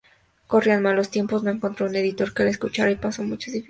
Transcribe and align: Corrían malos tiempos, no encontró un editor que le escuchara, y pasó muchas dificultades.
Corrían 0.47 0.81
malos 0.81 1.11
tiempos, 1.11 1.43
no 1.43 1.51
encontró 1.51 1.85
un 1.85 1.95
editor 1.95 2.33
que 2.33 2.43
le 2.43 2.49
escuchara, 2.49 2.89
y 2.89 2.95
pasó 2.95 3.21
muchas 3.21 3.53
dificultades. 3.53 3.59